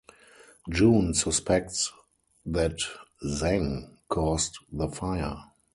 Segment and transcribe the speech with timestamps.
[0.67, 1.93] Jun suspects
[2.43, 2.79] that
[3.23, 5.43] Zeng caused the fire.